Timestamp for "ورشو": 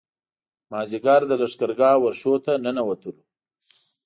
2.01-2.33